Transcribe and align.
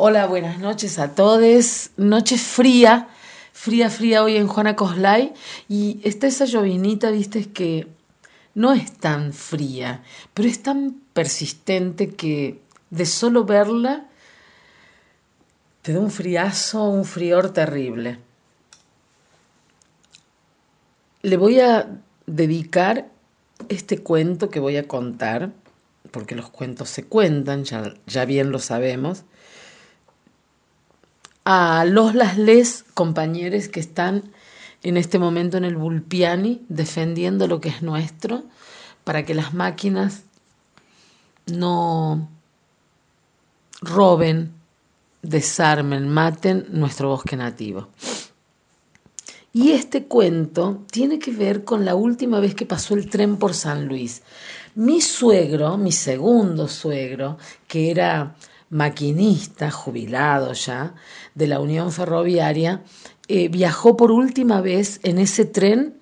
Hola, 0.00 0.28
buenas 0.28 0.60
noches 0.60 1.00
a 1.00 1.16
todos. 1.16 1.90
Noche 1.96 2.38
fría, 2.38 3.08
fría, 3.52 3.90
fría 3.90 4.22
hoy 4.22 4.36
en 4.36 4.46
Juana 4.46 4.76
Coslay. 4.76 5.34
Y 5.68 6.00
está 6.04 6.28
esa 6.28 6.44
llovinita, 6.44 7.10
viste, 7.10 7.50
que 7.50 7.88
no 8.54 8.72
es 8.72 8.92
tan 8.92 9.32
fría, 9.32 10.04
pero 10.34 10.48
es 10.48 10.62
tan 10.62 11.00
persistente 11.12 12.10
que 12.10 12.60
de 12.90 13.06
solo 13.06 13.44
verla 13.44 14.06
te 15.82 15.92
da 15.92 15.98
un 15.98 16.12
friazo, 16.12 16.84
un 16.84 17.04
frior 17.04 17.52
terrible. 17.52 18.20
Le 21.22 21.36
voy 21.36 21.58
a 21.58 21.88
dedicar 22.24 23.08
este 23.68 23.98
cuento 23.98 24.48
que 24.48 24.60
voy 24.60 24.76
a 24.76 24.86
contar, 24.86 25.50
porque 26.12 26.36
los 26.36 26.50
cuentos 26.50 26.88
se 26.88 27.02
cuentan, 27.02 27.64
ya, 27.64 27.94
ya 28.06 28.24
bien 28.26 28.52
lo 28.52 28.60
sabemos, 28.60 29.24
a 31.50 31.86
los 31.86 32.14
las 32.14 32.36
les 32.36 32.84
compañeros 32.92 33.68
que 33.68 33.80
están 33.80 34.32
en 34.82 34.98
este 34.98 35.18
momento 35.18 35.56
en 35.56 35.64
el 35.64 35.76
Bulpiani 35.76 36.60
defendiendo 36.68 37.46
lo 37.46 37.58
que 37.58 37.70
es 37.70 37.80
nuestro 37.80 38.42
para 39.02 39.24
que 39.24 39.32
las 39.32 39.54
máquinas 39.54 40.24
no 41.46 42.28
roben, 43.80 44.52
desarmen, 45.22 46.06
maten 46.10 46.66
nuestro 46.68 47.08
bosque 47.08 47.34
nativo. 47.34 47.88
Y 49.50 49.70
este 49.70 50.04
cuento 50.04 50.84
tiene 50.90 51.18
que 51.18 51.30
ver 51.30 51.64
con 51.64 51.86
la 51.86 51.94
última 51.94 52.40
vez 52.40 52.54
que 52.54 52.66
pasó 52.66 52.92
el 52.92 53.08
tren 53.08 53.38
por 53.38 53.54
San 53.54 53.88
Luis. 53.88 54.20
Mi 54.74 55.00
suegro, 55.00 55.78
mi 55.78 55.92
segundo 55.92 56.68
suegro, 56.68 57.38
que 57.66 57.90
era 57.90 58.36
maquinista, 58.70 59.70
jubilado 59.70 60.52
ya, 60.52 60.94
de 61.34 61.46
la 61.46 61.60
Unión 61.60 61.92
Ferroviaria, 61.92 62.82
eh, 63.28 63.48
viajó 63.48 63.96
por 63.96 64.10
última 64.10 64.60
vez 64.60 65.00
en 65.02 65.18
ese 65.18 65.44
tren 65.44 65.98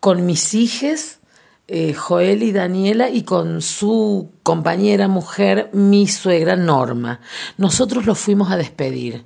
con 0.00 0.26
mis 0.26 0.54
hijas, 0.54 1.20
eh, 1.68 1.94
Joel 1.94 2.42
y 2.42 2.52
Daniela, 2.52 3.10
y 3.10 3.22
con 3.22 3.60
su 3.60 4.30
compañera 4.42 5.08
mujer, 5.08 5.70
mi 5.72 6.06
suegra 6.06 6.56
Norma. 6.56 7.20
Nosotros 7.56 8.06
los 8.06 8.18
fuimos 8.18 8.50
a 8.50 8.56
despedir. 8.56 9.24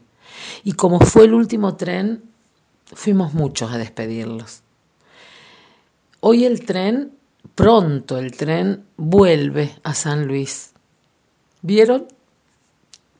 Y 0.64 0.72
como 0.72 1.00
fue 1.00 1.24
el 1.24 1.34
último 1.34 1.76
tren, 1.76 2.22
fuimos 2.86 3.34
muchos 3.34 3.72
a 3.72 3.78
despedirlos. 3.78 4.62
Hoy 6.20 6.44
el 6.44 6.64
tren, 6.64 7.12
pronto 7.54 8.18
el 8.18 8.32
tren, 8.32 8.84
vuelve 8.96 9.74
a 9.82 9.94
San 9.94 10.26
Luis. 10.26 10.72
¿Vieron? 11.62 12.06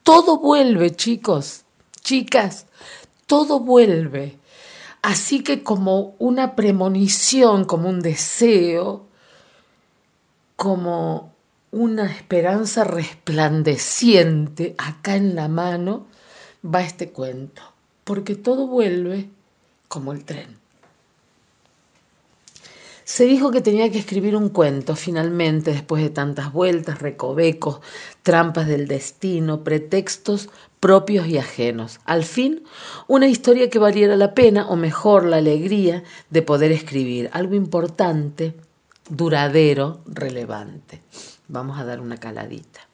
Todo 0.03 0.39
vuelve, 0.39 0.95
chicos, 0.97 1.65
chicas, 2.01 2.67
todo 3.27 3.61
vuelve. 3.61 4.39
Así 5.03 5.43
que 5.43 5.63
como 5.63 6.15
una 6.19 6.57
premonición, 6.57 7.65
como 7.65 7.89
un 7.89 8.01
deseo, 8.01 9.07
como 10.57 11.33
una 11.71 12.07
esperanza 12.07 12.85
resplandeciente 12.85 14.75
acá 14.77 15.17
en 15.17 15.35
la 15.35 15.49
mano, 15.49 16.07
va 16.63 16.83
este 16.83 17.11
cuento, 17.11 17.63
porque 18.05 18.35
todo 18.35 18.67
vuelve 18.67 19.31
como 19.89 20.13
el 20.13 20.25
tren. 20.25 20.59
Se 23.11 23.25
dijo 23.25 23.51
que 23.51 23.61
tenía 23.61 23.91
que 23.91 23.99
escribir 23.99 24.37
un 24.37 24.51
cuento, 24.51 24.95
finalmente, 24.95 25.73
después 25.73 26.01
de 26.01 26.11
tantas 26.11 26.53
vueltas, 26.53 27.03
recovecos, 27.03 27.81
trampas 28.23 28.69
del 28.69 28.87
destino, 28.87 29.65
pretextos 29.65 30.49
propios 30.79 31.27
y 31.27 31.37
ajenos. 31.37 31.99
Al 32.05 32.23
fin, 32.23 32.63
una 33.09 33.27
historia 33.27 33.69
que 33.69 33.81
valiera 33.81 34.15
la 34.15 34.33
pena, 34.33 34.69
o 34.69 34.77
mejor, 34.77 35.25
la 35.25 35.39
alegría 35.39 36.05
de 36.31 36.43
poder 36.43 36.71
escribir. 36.71 37.29
Algo 37.33 37.57
importante, 37.57 38.55
duradero, 39.09 40.03
relevante. 40.07 41.03
Vamos 41.49 41.81
a 41.81 41.85
dar 41.85 42.01
una 42.01 42.17
caladita. 42.17 42.87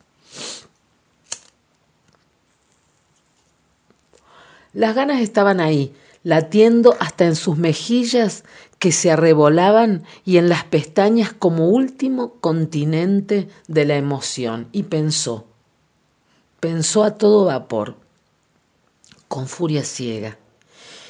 Las 4.73 4.95
ganas 4.95 5.21
estaban 5.21 5.61
ahí, 5.61 5.95
latiendo 6.23 6.97
hasta 7.01 7.27
en 7.27 7.37
sus 7.37 7.59
mejillas 7.59 8.45
que 8.87 8.93
se 8.93 9.11
arrebolaban 9.11 10.05
y 10.25 10.37
en 10.37 10.49
las 10.49 10.63
pestañas 10.63 11.33
como 11.33 11.71
último 11.71 12.35
continente 12.35 13.49
de 13.67 13.85
la 13.85 13.97
emoción, 13.97 14.69
y 14.71 14.85
pensó, 14.85 15.49
pensó 16.61 17.03
a 17.03 17.19
todo 17.19 17.47
vapor, 17.47 17.97
con 19.27 19.49
furia 19.49 19.83
ciega, 19.83 20.39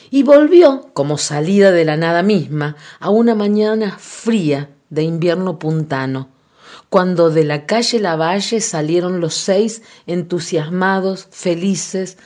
y 0.08 0.22
volvió, 0.22 0.88
como 0.94 1.18
salida 1.18 1.70
de 1.70 1.84
la 1.84 1.98
nada 1.98 2.22
misma, 2.22 2.76
a 2.98 3.10
una 3.10 3.34
mañana 3.34 3.98
fría 3.98 4.70
de 4.88 5.02
invierno 5.02 5.58
puntano, 5.58 6.30
cuando 6.88 7.28
de 7.28 7.44
la 7.44 7.66
calle 7.66 8.00
Lavalle 8.00 8.62
salieron 8.62 9.20
los 9.20 9.34
seis 9.34 9.82
entusiasmados, 10.06 11.28
felices, 11.30 12.16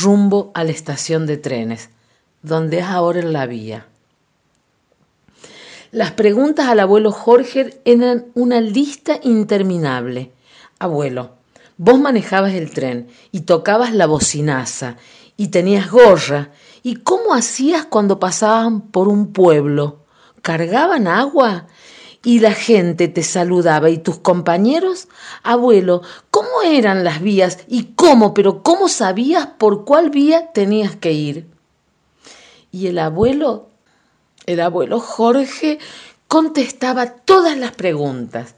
rumbo 0.00 0.50
a 0.54 0.64
la 0.64 0.70
estación 0.70 1.26
de 1.26 1.36
trenes 1.36 1.90
donde 2.40 2.78
es 2.78 2.86
ahora 2.86 3.20
en 3.20 3.34
la 3.34 3.44
vía. 3.44 3.86
Las 5.94 6.10
preguntas 6.10 6.66
al 6.66 6.80
abuelo 6.80 7.12
Jorge 7.12 7.80
eran 7.84 8.26
una 8.34 8.60
lista 8.60 9.20
interminable. 9.22 10.32
Abuelo, 10.80 11.36
vos 11.76 12.00
manejabas 12.00 12.54
el 12.54 12.72
tren 12.72 13.06
y 13.30 13.42
tocabas 13.42 13.94
la 13.94 14.06
bocinaza 14.06 14.96
y 15.36 15.48
tenías 15.48 15.92
gorra. 15.92 16.50
¿Y 16.82 16.96
cómo 16.96 17.32
hacías 17.32 17.84
cuando 17.84 18.18
pasaban 18.18 18.80
por 18.80 19.06
un 19.06 19.32
pueblo? 19.32 20.00
¿Cargaban 20.42 21.06
agua? 21.06 21.68
y 22.24 22.40
la 22.40 22.52
gente 22.52 23.06
te 23.06 23.22
saludaba 23.22 23.90
y 23.90 23.98
tus 23.98 24.18
compañeros, 24.18 25.08
abuelo, 25.42 26.00
¿cómo 26.30 26.62
eran 26.64 27.04
las 27.04 27.20
vías 27.20 27.58
y 27.68 27.92
cómo, 27.94 28.32
pero 28.32 28.62
cómo 28.62 28.88
sabías 28.88 29.46
por 29.46 29.84
cuál 29.84 30.08
vía 30.08 30.50
tenías 30.52 30.96
que 30.96 31.12
ir? 31.12 31.46
Y 32.72 32.86
el 32.86 32.98
abuelo, 32.98 33.68
el 34.46 34.60
abuelo 34.60 35.00
Jorge, 35.00 35.78
contestaba 36.28 37.06
todas 37.06 37.56
las 37.56 37.72
preguntas. 37.72 38.54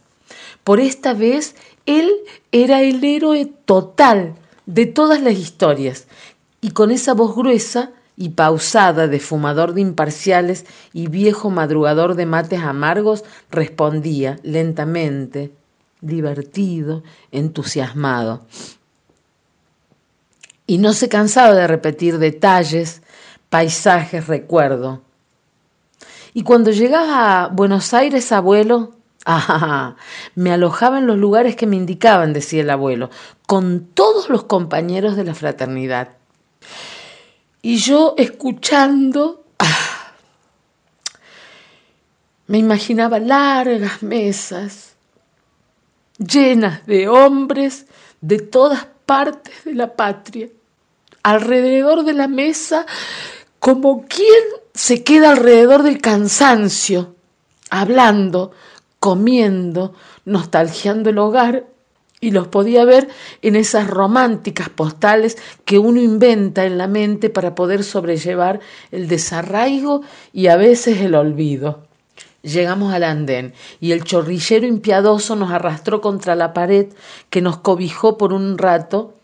Por 0.64 0.80
esta 0.80 1.14
vez 1.14 1.54
él 1.86 2.12
era 2.52 2.82
el 2.82 3.02
héroe 3.04 3.52
total 3.64 4.34
de 4.66 4.86
todas 4.86 5.22
las 5.22 5.34
historias, 5.34 6.06
y 6.60 6.70
con 6.70 6.90
esa 6.90 7.14
voz 7.14 7.36
gruesa 7.36 7.92
y 8.16 8.30
pausada 8.30 9.06
de 9.06 9.20
fumador 9.20 9.74
de 9.74 9.82
imparciales 9.82 10.64
y 10.92 11.06
viejo 11.06 11.50
madrugador 11.50 12.14
de 12.14 12.26
mates 12.26 12.60
amargos, 12.60 13.24
respondía 13.50 14.38
lentamente, 14.42 15.52
divertido, 16.00 17.02
entusiasmado. 17.30 18.46
Y 20.66 20.78
no 20.78 20.94
se 20.94 21.08
cansaba 21.08 21.54
de 21.54 21.66
repetir 21.66 22.18
detalles 22.18 23.02
paisajes, 23.50 24.26
recuerdo. 24.26 25.02
Y 26.36 26.42
cuando 26.42 26.70
llegaba 26.70 27.44
a 27.44 27.48
Buenos 27.48 27.94
Aires, 27.94 28.30
abuelo, 28.30 28.92
ah, 29.24 29.96
me 30.34 30.52
alojaba 30.52 30.98
en 30.98 31.06
los 31.06 31.16
lugares 31.16 31.56
que 31.56 31.66
me 31.66 31.76
indicaban, 31.76 32.34
decía 32.34 32.60
el 32.60 32.68
abuelo, 32.68 33.08
con 33.46 33.86
todos 33.94 34.28
los 34.28 34.44
compañeros 34.44 35.16
de 35.16 35.24
la 35.24 35.34
fraternidad. 35.34 36.10
Y 37.62 37.78
yo 37.78 38.12
escuchando, 38.18 39.46
ah, 39.58 40.12
me 42.48 42.58
imaginaba 42.58 43.18
largas 43.18 44.02
mesas 44.02 44.94
llenas 46.18 46.84
de 46.84 47.08
hombres 47.08 47.86
de 48.20 48.40
todas 48.40 48.86
partes 49.06 49.64
de 49.64 49.72
la 49.72 49.96
patria. 49.96 50.50
Alrededor 51.22 52.04
de 52.04 52.12
la 52.12 52.28
mesa 52.28 52.84
como 53.58 54.04
quien 54.06 54.44
se 54.76 55.02
queda 55.02 55.30
alrededor 55.30 55.82
del 55.82 56.02
cansancio, 56.02 57.14
hablando, 57.70 58.52
comiendo, 59.00 59.94
nostalgiando 60.26 61.08
el 61.08 61.18
hogar, 61.18 61.64
y 62.20 62.30
los 62.30 62.48
podía 62.48 62.84
ver 62.84 63.08
en 63.42 63.56
esas 63.56 63.88
románticas 63.88 64.68
postales 64.68 65.36
que 65.64 65.78
uno 65.78 66.00
inventa 66.00 66.64
en 66.64 66.78
la 66.78 66.88
mente 66.88 67.30
para 67.30 67.54
poder 67.54 67.84
sobrellevar 67.84 68.60
el 68.90 69.08
desarraigo 69.08 70.02
y 70.32 70.46
a 70.46 70.56
veces 70.56 71.00
el 71.00 71.14
olvido. 71.14 71.84
Llegamos 72.42 72.92
al 72.92 73.04
andén 73.04 73.54
y 73.80 73.92
el 73.92 74.04
chorrillero 74.04 74.66
impiadoso 74.66 75.36
nos 75.36 75.50
arrastró 75.50 76.00
contra 76.00 76.34
la 76.34 76.52
pared 76.52 76.86
que 77.28 77.42
nos 77.42 77.58
cobijó 77.58 78.16
por 78.16 78.32
un 78.32 78.56
rato 78.56 79.15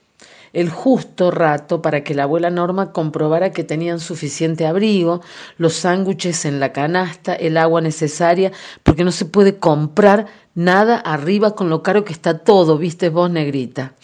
el 0.52 0.69
justo 0.69 1.31
rato 1.31 1.81
para 1.81 2.04
que 2.04 2.14
la 2.14 2.25
abuela 2.25 2.50
Norma 2.50 2.93
comprobara 2.93 3.52
que 3.52 3.64
tenían 3.64 4.00
suficiente 4.00 4.66
abrigo, 4.66 5.22
los 5.56 5.75
sándwiches 5.75 6.44
en 6.44 6.60
la 6.60 6.72
canasta, 6.72 7.34
el 7.34 7.56
agua 7.56 7.81
necesaria, 7.81 8.52
porque 8.82 9.04
no 9.04 9.12
se 9.12 9.25
puede 9.25 9.58
comprar 9.58 10.26
nada 10.54 10.96
arriba 10.96 11.54
con 11.54 11.70
lo 11.70 11.82
caro 11.82 12.04
que 12.04 12.12
está 12.12 12.38
todo, 12.38 12.78
viste 12.78 13.08
vos, 13.08 13.31
negrita. 13.31 13.94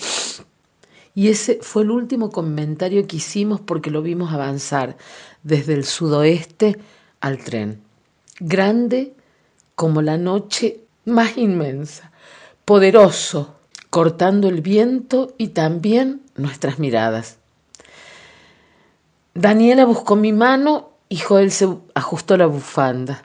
Y 1.15 1.29
ese 1.29 1.59
fue 1.61 1.83
el 1.83 1.91
último 1.91 2.31
comentario 2.31 3.07
que 3.07 3.17
hicimos 3.17 3.61
porque 3.61 3.91
lo 3.91 4.03
vimos 4.03 4.33
avanzar 4.33 4.97
desde 5.43 5.75
el 5.75 5.85
sudoeste 5.85 6.79
al 7.21 7.39
tren. 7.39 7.81
Grande 8.39 9.15
como 9.75 10.01
la 10.01 10.17
noche 10.17 10.81
más 11.05 11.37
inmensa, 11.37 12.13
poderoso, 12.65 13.58
cortando 13.91 14.49
el 14.49 14.61
viento 14.61 15.35
y 15.39 15.49
también 15.49 16.23
nuestras 16.37 16.79
miradas. 16.79 17.39
Daniela 19.35 19.85
buscó 19.85 20.17
mi 20.17 20.33
mano 20.33 20.91
y 21.09 21.19
Joel 21.19 21.51
se 21.51 21.69
ajustó 21.95 22.37
la 22.37 22.47
bufanda. 22.47 23.25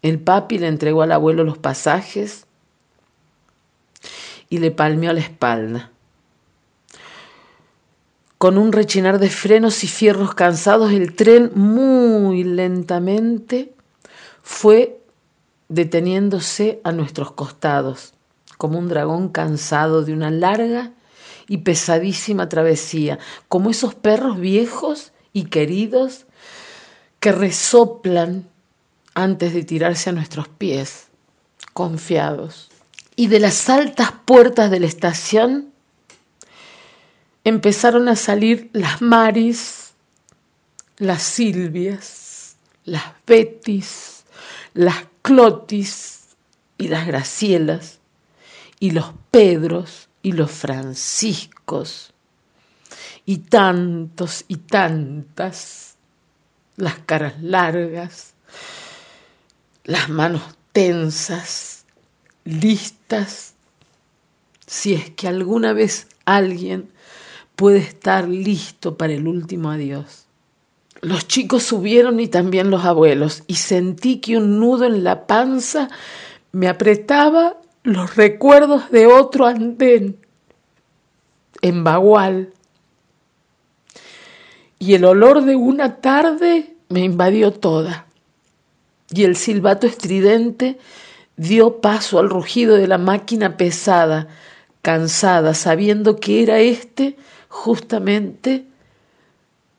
El 0.00 0.18
papi 0.18 0.58
le 0.58 0.68
entregó 0.68 1.02
al 1.02 1.12
abuelo 1.12 1.44
los 1.44 1.58
pasajes 1.58 2.46
y 4.48 4.58
le 4.58 4.70
palmeó 4.70 5.12
la 5.12 5.20
espalda. 5.20 5.90
Con 8.38 8.58
un 8.58 8.72
rechinar 8.72 9.20
de 9.20 9.30
frenos 9.30 9.84
y 9.84 9.86
fierros 9.86 10.34
cansados, 10.34 10.90
el 10.92 11.14
tren 11.14 11.52
muy 11.54 12.42
lentamente 12.42 13.72
fue 14.42 15.00
deteniéndose 15.68 16.80
a 16.82 16.90
nuestros 16.90 17.30
costados, 17.30 18.11
como 18.62 18.78
un 18.78 18.88
dragón 18.88 19.28
cansado 19.28 20.04
de 20.04 20.12
una 20.12 20.30
larga 20.30 20.92
y 21.48 21.58
pesadísima 21.58 22.48
travesía, 22.48 23.18
como 23.48 23.70
esos 23.70 23.96
perros 23.96 24.38
viejos 24.38 25.10
y 25.32 25.46
queridos 25.46 26.26
que 27.18 27.32
resoplan 27.32 28.48
antes 29.14 29.52
de 29.52 29.64
tirarse 29.64 30.10
a 30.10 30.12
nuestros 30.12 30.46
pies, 30.46 31.08
confiados. 31.72 32.70
Y 33.16 33.26
de 33.26 33.40
las 33.40 33.68
altas 33.68 34.12
puertas 34.24 34.70
de 34.70 34.78
la 34.78 34.86
estación 34.86 35.72
empezaron 37.42 38.08
a 38.08 38.14
salir 38.14 38.70
las 38.72 39.02
Maris, 39.02 39.90
las 40.98 41.24
Silvias, 41.24 42.54
las 42.84 43.02
Betis, 43.26 44.22
las 44.72 44.98
Clotis 45.22 46.20
y 46.78 46.86
las 46.86 47.08
Gracielas, 47.08 47.98
y 48.82 48.90
los 48.90 49.12
Pedros 49.30 50.08
y 50.22 50.32
los 50.32 50.50
Franciscos, 50.50 52.12
y 53.24 53.38
tantos 53.38 54.44
y 54.48 54.56
tantas, 54.56 55.94
las 56.74 56.98
caras 56.98 57.40
largas, 57.40 58.34
las 59.84 60.08
manos 60.08 60.42
tensas, 60.72 61.84
listas, 62.44 63.54
si 64.66 64.94
es 64.94 65.10
que 65.10 65.28
alguna 65.28 65.72
vez 65.72 66.08
alguien 66.24 66.90
puede 67.54 67.78
estar 67.78 68.26
listo 68.26 68.96
para 68.96 69.12
el 69.12 69.28
último 69.28 69.70
adiós. 69.70 70.26
Los 71.00 71.28
chicos 71.28 71.62
subieron 71.62 72.18
y 72.18 72.26
también 72.26 72.68
los 72.68 72.84
abuelos, 72.84 73.44
y 73.46 73.54
sentí 73.54 74.18
que 74.18 74.38
un 74.38 74.58
nudo 74.58 74.86
en 74.86 75.04
la 75.04 75.28
panza 75.28 75.88
me 76.50 76.66
apretaba 76.66 77.61
los 77.82 78.16
recuerdos 78.16 78.90
de 78.90 79.06
otro 79.06 79.46
andén 79.46 80.18
en 81.60 81.84
Bagual. 81.84 82.52
Y 84.78 84.94
el 84.94 85.04
olor 85.04 85.44
de 85.44 85.56
una 85.56 85.96
tarde 86.00 86.74
me 86.88 87.00
invadió 87.00 87.52
toda. 87.52 88.06
Y 89.10 89.24
el 89.24 89.36
silbato 89.36 89.86
estridente 89.86 90.78
dio 91.36 91.80
paso 91.80 92.18
al 92.18 92.28
rugido 92.28 92.76
de 92.76 92.88
la 92.88 92.98
máquina 92.98 93.56
pesada, 93.56 94.28
cansada, 94.80 95.54
sabiendo 95.54 96.16
que 96.16 96.42
era 96.42 96.58
este 96.58 97.16
justamente 97.48 98.66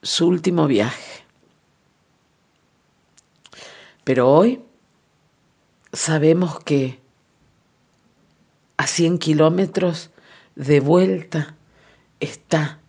su 0.02 0.28
último 0.28 0.68
viaje. 0.68 1.24
Pero 4.04 4.30
hoy 4.30 4.62
sabemos 5.92 6.60
que 6.60 7.03
a 8.84 8.88
100 8.88 9.18
kilómetros 9.18 10.10
de 10.56 10.82
vuelta 10.82 11.56
está 12.20 12.80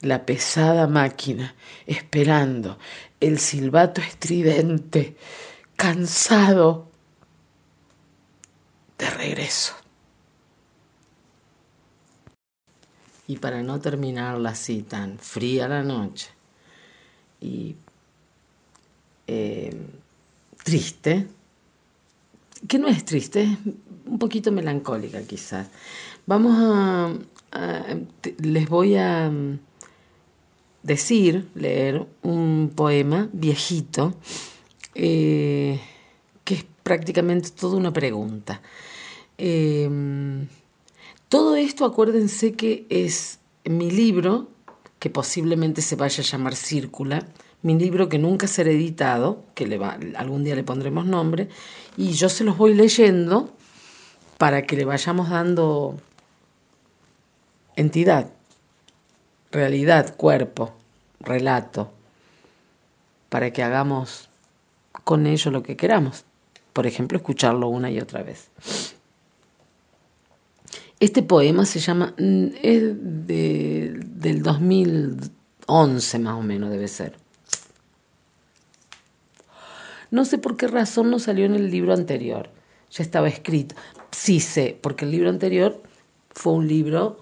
la 0.00 0.24
pesada 0.24 0.86
máquina 0.86 1.56
esperando 1.86 2.78
el 3.18 3.40
silbato 3.40 4.00
estridente, 4.00 5.16
cansado 5.74 6.88
de 8.96 9.10
regreso. 9.10 9.74
Y 13.26 13.38
para 13.38 13.64
no 13.64 13.80
terminarla 13.80 14.50
así 14.50 14.82
tan 14.82 15.18
fría 15.18 15.66
la 15.66 15.82
noche 15.82 16.28
y 17.40 17.74
eh, 19.26 19.76
triste, 20.62 21.26
que 22.66 22.78
no 22.78 22.88
es 22.88 23.04
triste, 23.04 23.42
es 23.42 23.58
un 24.06 24.18
poquito 24.18 24.50
melancólica 24.50 25.22
quizás. 25.22 25.68
Vamos 26.26 26.54
a, 26.58 27.14
les 28.38 28.68
voy 28.68 28.96
a 28.96 29.30
mm, 29.30 29.58
decir, 30.82 31.48
leer 31.54 32.06
un 32.22 32.72
poema 32.74 33.28
viejito, 33.32 34.14
eh, 34.94 35.80
que 36.44 36.54
es 36.54 36.66
prácticamente 36.82 37.50
toda 37.50 37.76
una 37.76 37.92
pregunta. 37.92 38.60
Eh, 39.36 39.88
todo 41.28 41.56
esto, 41.56 41.84
acuérdense 41.84 42.54
que 42.54 42.86
es 42.88 43.38
mi 43.64 43.90
libro, 43.90 44.48
que 44.98 45.10
posiblemente 45.10 45.82
se 45.82 45.94
vaya 45.94 46.22
a 46.22 46.26
llamar 46.26 46.56
Círcula, 46.56 47.28
mi 47.62 47.78
libro 47.78 48.08
que 48.08 48.18
nunca 48.18 48.46
será 48.46 48.70
editado, 48.70 49.44
que 49.54 49.66
le 49.66 49.78
va, 49.78 49.98
algún 50.16 50.44
día 50.44 50.54
le 50.54 50.64
pondremos 50.64 51.06
nombre, 51.06 51.48
y 51.96 52.12
yo 52.12 52.28
se 52.28 52.44
los 52.44 52.56
voy 52.56 52.74
leyendo 52.74 53.52
para 54.38 54.62
que 54.62 54.76
le 54.76 54.84
vayamos 54.84 55.30
dando 55.30 55.96
entidad, 57.74 58.30
realidad, 59.50 60.16
cuerpo, 60.16 60.74
relato, 61.20 61.90
para 63.28 63.52
que 63.52 63.62
hagamos 63.62 64.28
con 65.04 65.26
ello 65.26 65.50
lo 65.50 65.62
que 65.62 65.76
queramos. 65.76 66.24
Por 66.72 66.86
ejemplo, 66.86 67.18
escucharlo 67.18 67.68
una 67.68 67.90
y 67.90 67.98
otra 67.98 68.22
vez. 68.22 68.50
Este 71.00 71.22
poema 71.22 71.64
se 71.64 71.78
llama, 71.80 72.14
mm, 72.18 72.46
es 72.62 72.82
de, 73.26 74.00
del 74.04 74.42
2011 74.42 76.18
más 76.18 76.34
o 76.34 76.42
menos 76.42 76.70
debe 76.70 76.88
ser. 76.88 77.16
No 80.10 80.24
sé 80.24 80.38
por 80.38 80.56
qué 80.56 80.68
razón 80.68 81.10
no 81.10 81.18
salió 81.18 81.44
en 81.44 81.54
el 81.54 81.70
libro 81.70 81.92
anterior, 81.92 82.50
ya 82.90 83.02
estaba 83.02 83.28
escrito. 83.28 83.74
Sí 84.10 84.40
sé, 84.40 84.78
porque 84.80 85.04
el 85.04 85.10
libro 85.10 85.28
anterior 85.28 85.82
fue 86.30 86.54
un 86.54 86.68
libro 86.68 87.20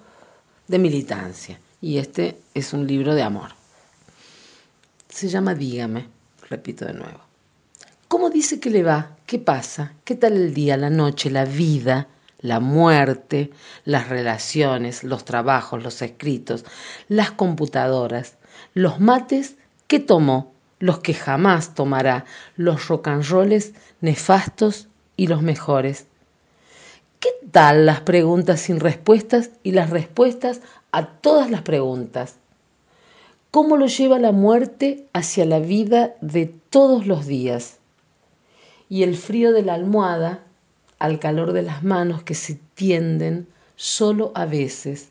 de 0.68 0.78
militancia 0.78 1.60
y 1.80 1.98
este 1.98 2.38
es 2.54 2.72
un 2.72 2.86
libro 2.86 3.14
de 3.14 3.22
amor. 3.22 3.50
Se 5.08 5.28
llama 5.28 5.54
Dígame, 5.54 6.06
repito 6.48 6.84
de 6.84 6.94
nuevo. 6.94 7.20
¿Cómo 8.08 8.30
dice 8.30 8.60
que 8.60 8.70
le 8.70 8.82
va? 8.82 9.16
¿Qué 9.26 9.38
pasa? 9.38 9.94
¿Qué 10.04 10.14
tal 10.14 10.34
el 10.34 10.54
día, 10.54 10.76
la 10.76 10.90
noche, 10.90 11.30
la 11.30 11.44
vida? 11.44 12.08
la 12.40 12.60
muerte, 12.60 13.50
las 13.84 14.08
relaciones, 14.08 15.04
los 15.04 15.24
trabajos, 15.24 15.82
los 15.82 16.02
escritos, 16.02 16.64
las 17.08 17.32
computadoras, 17.32 18.36
los 18.74 19.00
mates 19.00 19.56
que 19.86 19.98
tomó, 20.00 20.52
los 20.78 20.98
que 20.98 21.14
jamás 21.14 21.74
tomará, 21.74 22.24
los 22.56 22.88
rocanroles 22.88 23.72
nefastos 24.00 24.88
y 25.16 25.26
los 25.28 25.42
mejores. 25.42 26.06
¿Qué 27.20 27.30
tal 27.50 27.86
las 27.86 28.00
preguntas 28.00 28.60
sin 28.60 28.80
respuestas 28.80 29.50
y 29.62 29.72
las 29.72 29.90
respuestas 29.90 30.60
a 30.92 31.06
todas 31.06 31.50
las 31.50 31.62
preguntas? 31.62 32.36
¿Cómo 33.50 33.76
lo 33.76 33.86
lleva 33.86 34.18
la 34.18 34.32
muerte 34.32 35.06
hacia 35.14 35.46
la 35.46 35.60
vida 35.60 36.14
de 36.20 36.46
todos 36.46 37.06
los 37.06 37.26
días? 37.26 37.78
Y 38.88 39.02
el 39.02 39.16
frío 39.16 39.52
de 39.52 39.62
la 39.62 39.74
almohada 39.74 40.40
al 40.98 41.18
calor 41.18 41.52
de 41.52 41.62
las 41.62 41.82
manos 41.82 42.22
que 42.22 42.34
se 42.34 42.58
tienden 42.74 43.46
solo 43.76 44.32
a 44.34 44.46
veces, 44.46 45.10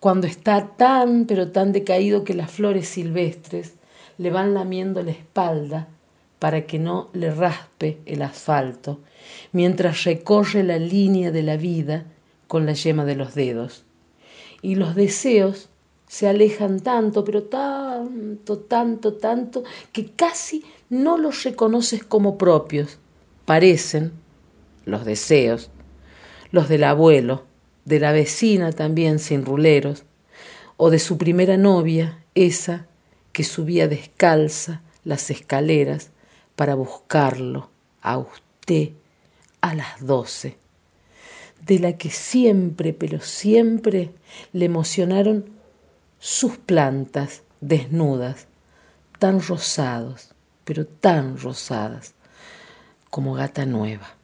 cuando 0.00 0.26
está 0.26 0.76
tan 0.76 1.26
pero 1.26 1.50
tan 1.50 1.72
decaído 1.72 2.24
que 2.24 2.34
las 2.34 2.50
flores 2.50 2.88
silvestres 2.88 3.74
le 4.18 4.30
van 4.30 4.54
lamiendo 4.54 5.02
la 5.02 5.10
espalda 5.10 5.88
para 6.38 6.66
que 6.66 6.78
no 6.78 7.08
le 7.12 7.30
raspe 7.30 7.98
el 8.06 8.22
asfalto, 8.22 9.00
mientras 9.52 10.04
recorre 10.04 10.62
la 10.62 10.78
línea 10.78 11.30
de 11.30 11.42
la 11.42 11.56
vida 11.56 12.04
con 12.46 12.66
la 12.66 12.72
yema 12.72 13.04
de 13.04 13.16
los 13.16 13.34
dedos. 13.34 13.84
Y 14.62 14.74
los 14.74 14.94
deseos 14.94 15.68
se 16.08 16.28
alejan 16.28 16.80
tanto, 16.80 17.24
pero 17.24 17.44
tanto, 17.44 18.58
tanto, 18.58 19.14
tanto, 19.14 19.64
que 19.92 20.06
casi 20.10 20.64
no 20.88 21.18
los 21.18 21.42
reconoces 21.42 22.04
como 22.04 22.38
propios. 22.38 22.98
Parecen, 23.44 24.12
los 24.84 25.04
deseos, 25.04 25.70
los 26.52 26.68
del 26.68 26.84
abuelo, 26.84 27.44
de 27.84 28.00
la 28.00 28.12
vecina 28.12 28.72
también 28.72 29.18
sin 29.18 29.44
ruleros, 29.44 30.04
o 30.76 30.90
de 30.90 30.98
su 30.98 31.16
primera 31.18 31.56
novia, 31.56 32.22
esa 32.34 32.86
que 33.36 33.44
subía 33.44 33.86
descalza 33.86 34.80
las 35.04 35.28
escaleras 35.30 36.08
para 36.54 36.74
buscarlo 36.74 37.68
a 38.00 38.16
usted 38.16 38.92
a 39.60 39.74
las 39.74 40.00
doce, 40.00 40.56
de 41.60 41.78
la 41.78 41.98
que 41.98 42.08
siempre, 42.08 42.94
pero 42.94 43.20
siempre 43.20 44.14
le 44.54 44.64
emocionaron 44.64 45.50
sus 46.18 46.56
plantas 46.56 47.42
desnudas, 47.60 48.46
tan 49.18 49.42
rosados, 49.42 50.30
pero 50.64 50.86
tan 50.86 51.38
rosadas, 51.38 52.14
como 53.10 53.34
gata 53.34 53.66
nueva. 53.66 54.15